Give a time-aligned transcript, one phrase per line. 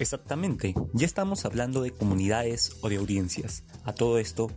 [0.00, 3.64] Exactamente, ya estamos hablando de comunidades o de audiencias.
[3.84, 4.50] A todo esto,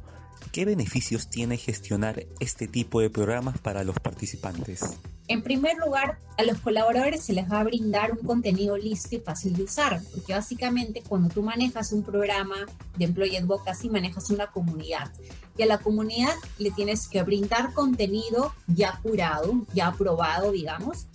[0.53, 4.97] ¿qué beneficios tiene gestionar este tipo de programas para los participantes?
[5.27, 9.19] En primer lugar, a los colaboradores se les va a brindar un contenido listo y
[9.19, 12.55] fácil de usar, porque básicamente cuando tú manejas un programa
[12.97, 15.11] de Employee Advocacy, manejas una comunidad.
[15.57, 21.07] Y a la comunidad le tienes que brindar contenido ya curado, ya aprobado, digamos,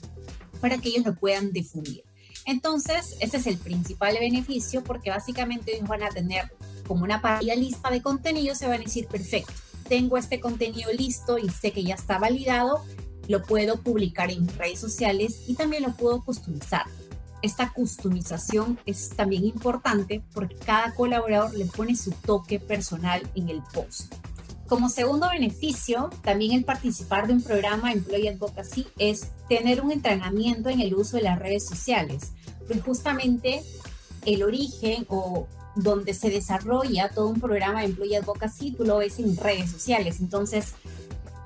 [0.60, 2.07] para que ellos lo puedan difundir.
[2.48, 6.50] Entonces, ese es el principal beneficio, porque básicamente ellos van a tener
[6.86, 9.52] como una parrilla lista de contenido, se van a decir, perfecto,
[9.86, 12.82] tengo este contenido listo y sé que ya está validado,
[13.28, 16.86] lo puedo publicar en redes sociales y también lo puedo customizar.
[17.42, 23.62] Esta customización es también importante porque cada colaborador le pone su toque personal en el
[23.74, 24.14] post.
[24.68, 30.68] Como segundo beneficio, también el participar de un programa Employee Advocacy es tener un entrenamiento
[30.68, 32.32] en el uso de las redes sociales,
[32.66, 33.62] pues justamente
[34.26, 39.18] el origen o donde se desarrolla todo un programa de Employee Advocacy, tú lo ves
[39.18, 40.20] en redes sociales.
[40.20, 40.74] Entonces,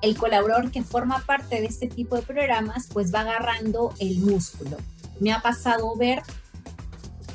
[0.01, 4.75] el colaborador que forma parte de este tipo de programas pues va agarrando el músculo.
[5.21, 6.21] Me ha pasado ver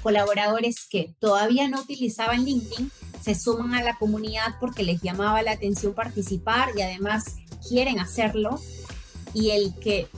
[0.03, 5.53] colaboradores que todavía no utilizaban LinkedIn, se suman a la comunidad porque les llamaba la
[5.53, 7.37] atención participar y además
[7.69, 8.61] quieren hacerlo
[9.35, 10.09] y el que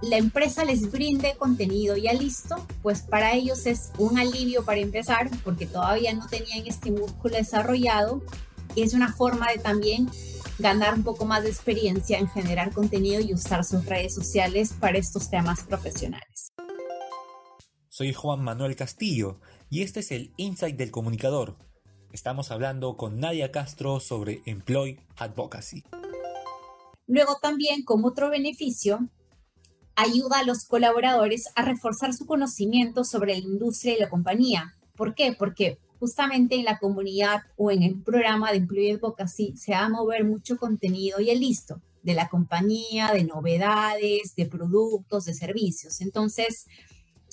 [0.00, 5.30] la empresa les brinde contenido ya listo, pues para ellos es un alivio para empezar
[5.44, 8.22] porque todavía no tenían este músculo desarrollado
[8.74, 10.08] y es una forma de también
[10.58, 14.98] ganar un poco más de experiencia en generar contenido y usar sus redes sociales para
[14.98, 16.48] estos temas profesionales.
[17.88, 19.40] Soy Juan Manuel Castillo
[19.70, 21.67] y este es el Insight del Comunicador.
[22.10, 25.84] Estamos hablando con Nadia Castro sobre Employee Advocacy.
[27.06, 29.10] Luego también, como otro beneficio,
[29.94, 34.74] ayuda a los colaboradores a reforzar su conocimiento sobre la industria y la compañía.
[34.96, 35.34] ¿Por qué?
[35.38, 39.88] Porque justamente en la comunidad o en el programa de Employee Advocacy se va a
[39.90, 46.00] mover mucho contenido y el listo de la compañía, de novedades, de productos, de servicios.
[46.00, 46.66] Entonces,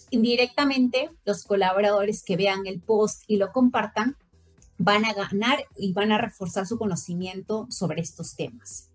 [0.09, 4.17] indirectamente, los colaboradores que vean el post y lo compartan
[4.77, 8.89] van a ganar y van a reforzar su conocimiento sobre estos temas.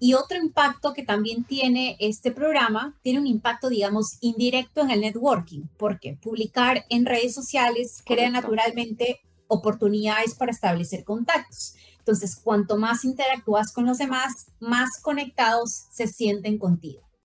[0.00, 5.00] Y otro impacto que también tiene este programa, tiene un impacto, digamos, indirecto en el
[5.00, 11.74] networking, porque publicar en redes sociales crea naturalmente oportunidades para establecer contactos.
[11.98, 17.07] Entonces, cuanto más interactúas con los demás, más conectados se sienten contigo.